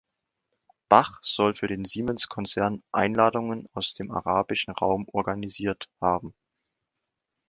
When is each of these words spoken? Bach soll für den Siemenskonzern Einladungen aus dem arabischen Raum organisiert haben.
Bach 0.89 1.19
soll 1.23 1.53
für 1.53 1.67
den 1.67 1.85
Siemenskonzern 1.85 2.81
Einladungen 2.91 3.67
aus 3.73 3.93
dem 3.93 4.09
arabischen 4.09 4.73
Raum 4.73 5.05
organisiert 5.11 5.89
haben. 6.01 6.33